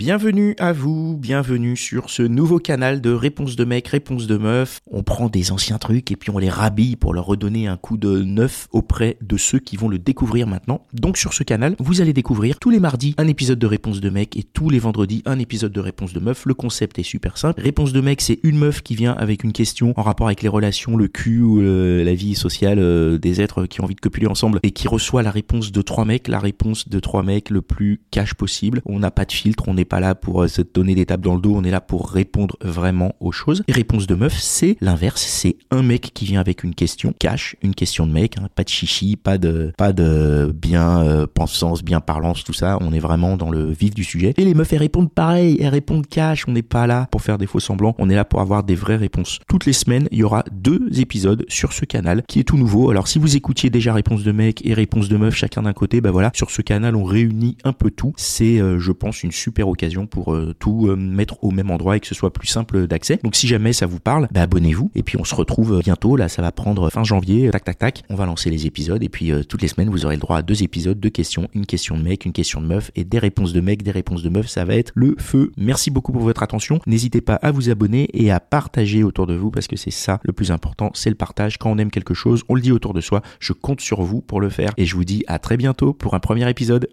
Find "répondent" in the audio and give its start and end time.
44.78-45.10, 45.68-46.06